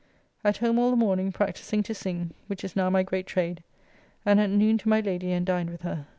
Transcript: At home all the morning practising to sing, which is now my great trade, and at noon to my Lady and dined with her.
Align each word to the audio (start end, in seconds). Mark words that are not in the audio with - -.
At 0.43 0.57
home 0.57 0.79
all 0.79 0.89
the 0.89 0.95
morning 0.95 1.31
practising 1.31 1.83
to 1.83 1.93
sing, 1.93 2.33
which 2.47 2.63
is 2.63 2.75
now 2.75 2.89
my 2.89 3.03
great 3.03 3.27
trade, 3.27 3.61
and 4.25 4.39
at 4.39 4.49
noon 4.49 4.79
to 4.79 4.89
my 4.89 4.99
Lady 4.99 5.31
and 5.31 5.45
dined 5.45 5.69
with 5.69 5.83
her. 5.83 6.07